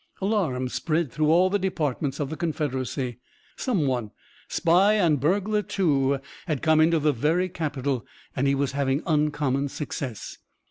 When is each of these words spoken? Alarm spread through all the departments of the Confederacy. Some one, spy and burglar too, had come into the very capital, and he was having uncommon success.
Alarm 0.19 0.67
spread 0.67 1.11
through 1.11 1.29
all 1.29 1.51
the 1.51 1.59
departments 1.59 2.19
of 2.19 2.31
the 2.31 2.35
Confederacy. 2.35 3.19
Some 3.55 3.85
one, 3.85 4.09
spy 4.47 4.93
and 4.95 5.19
burglar 5.19 5.61
too, 5.61 6.17
had 6.47 6.63
come 6.63 6.81
into 6.81 6.97
the 6.97 7.13
very 7.13 7.47
capital, 7.49 8.07
and 8.35 8.47
he 8.47 8.55
was 8.55 8.71
having 8.71 9.03
uncommon 9.05 9.69
success. 9.69 10.39